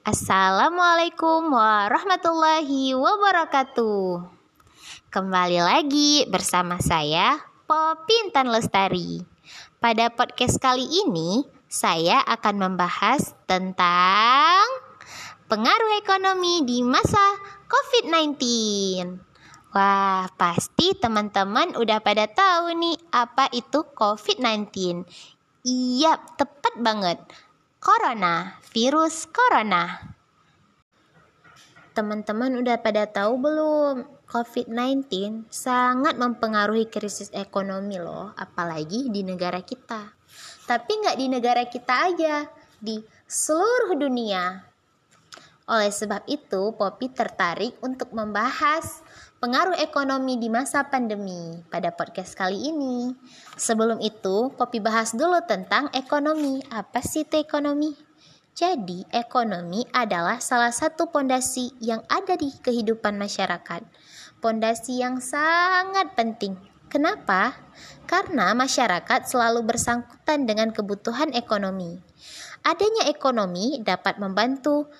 [0.00, 4.24] Assalamualaikum warahmatullahi wabarakatuh.
[5.12, 7.36] Kembali lagi bersama saya
[7.68, 9.20] Popintan Lestari.
[9.76, 14.64] Pada podcast kali ini saya akan membahas tentang
[15.52, 17.36] pengaruh ekonomi di masa
[17.68, 18.40] COVID-19.
[19.76, 25.04] Wah, pasti teman-teman udah pada tahu nih apa itu COVID-19.
[25.68, 27.20] Iya, tepat banget.
[27.80, 30.12] Corona, virus corona.
[31.96, 34.04] Teman-teman udah pada tahu belum?
[34.28, 40.12] COVID-19 sangat mempengaruhi krisis ekonomi loh, apalagi di negara kita.
[40.68, 42.44] Tapi nggak di negara kita aja,
[42.76, 44.60] di seluruh dunia.
[45.64, 49.00] Oleh sebab itu, Poppy tertarik untuk membahas
[49.40, 53.16] pengaruh ekonomi di masa pandemi pada podcast kali ini.
[53.56, 56.60] Sebelum itu, Poppy bahas dulu tentang ekonomi.
[56.68, 57.96] Apa sih itu ekonomi?
[58.52, 63.80] Jadi, ekonomi adalah salah satu pondasi yang ada di kehidupan masyarakat.
[64.44, 66.60] Pondasi yang sangat penting.
[66.92, 67.56] Kenapa?
[68.04, 71.96] Karena masyarakat selalu bersangkutan dengan kebutuhan ekonomi.
[72.60, 74.92] Adanya ekonomi dapat membantu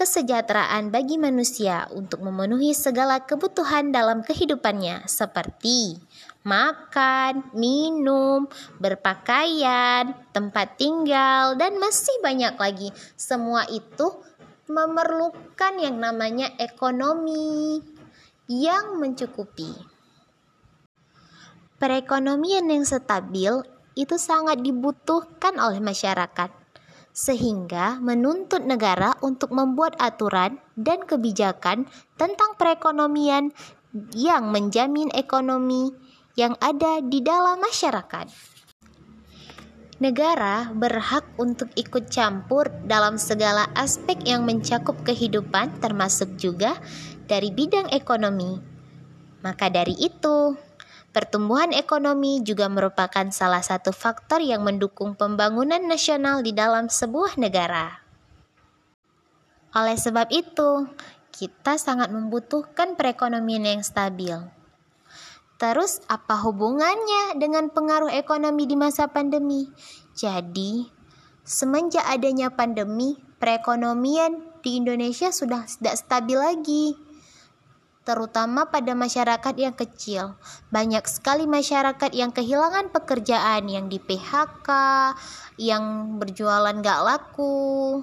[0.00, 6.00] kesejahteraan bagi manusia untuk memenuhi segala kebutuhan dalam kehidupannya, seperti
[6.40, 8.48] makan, minum,
[8.80, 12.88] berpakaian, tempat tinggal, dan masih banyak lagi.
[13.12, 14.08] Semua itu
[14.72, 17.84] memerlukan yang namanya ekonomi
[18.48, 19.68] yang mencukupi.
[21.76, 23.52] Perekonomian yang stabil
[23.92, 26.59] itu sangat dibutuhkan oleh masyarakat
[27.20, 31.84] sehingga menuntut negara untuk membuat aturan dan kebijakan
[32.16, 33.52] tentang perekonomian
[34.16, 35.92] yang menjamin ekonomi
[36.32, 38.24] yang ada di dalam masyarakat.
[40.00, 46.80] Negara berhak untuk ikut campur dalam segala aspek yang mencakup kehidupan, termasuk juga
[47.28, 48.56] dari bidang ekonomi.
[49.44, 50.56] Maka dari itu,
[51.10, 57.98] Pertumbuhan ekonomi juga merupakan salah satu faktor yang mendukung pembangunan nasional di dalam sebuah negara.
[59.74, 60.86] Oleh sebab itu,
[61.34, 64.38] kita sangat membutuhkan perekonomian yang stabil.
[65.58, 69.66] Terus, apa hubungannya dengan pengaruh ekonomi di masa pandemi?
[70.14, 70.86] Jadi,
[71.42, 77.09] semenjak adanya pandemi, perekonomian di Indonesia sudah tidak stabil lagi
[78.04, 80.34] terutama pada masyarakat yang kecil.
[80.72, 84.68] Banyak sekali masyarakat yang kehilangan pekerjaan, yang di PHK,
[85.60, 88.02] yang berjualan gak laku.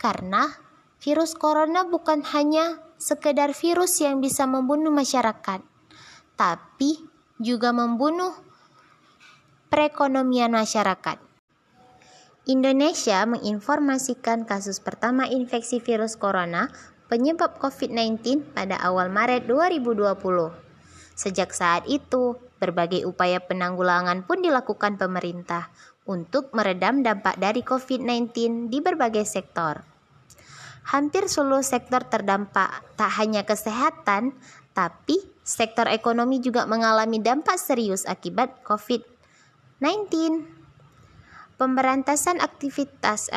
[0.00, 0.48] Karena
[0.98, 5.60] virus corona bukan hanya sekedar virus yang bisa membunuh masyarakat,
[6.38, 7.02] tapi
[7.42, 8.30] juga membunuh
[9.66, 11.18] perekonomian masyarakat.
[12.42, 16.74] Indonesia menginformasikan kasus pertama infeksi virus corona
[17.12, 20.16] penyebab COVID-19 pada awal Maret 2020.
[21.12, 25.68] Sejak saat itu, berbagai upaya penanggulangan pun dilakukan pemerintah
[26.08, 28.32] untuk meredam dampak dari COVID-19
[28.72, 29.84] di berbagai sektor.
[30.88, 34.32] Hampir seluruh sektor terdampak, tak hanya kesehatan,
[34.72, 40.48] tapi sektor ekonomi juga mengalami dampak serius akibat COVID-19.
[41.60, 43.28] Pemberantasan aktivitas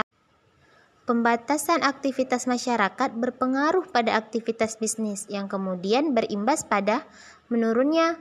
[1.06, 7.06] Pembatasan aktivitas masyarakat berpengaruh pada aktivitas bisnis yang kemudian berimbas pada
[7.46, 8.18] menurunnya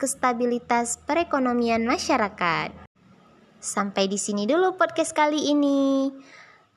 [0.00, 2.72] kestabilitas perekonomian masyarakat.
[3.60, 6.08] Sampai di sini dulu podcast kali ini.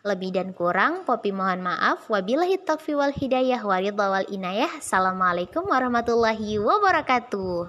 [0.04, 2.12] Lebih dan kurang, Popi mohon maaf.
[2.12, 4.84] Wabillahi taufiq wal hidayah waridha wal inayah.
[4.84, 7.62] Assalamualaikum warahmatullahi wabarakatuh.